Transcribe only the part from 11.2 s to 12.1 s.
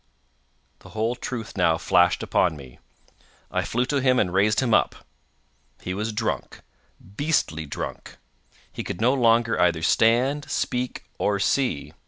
see.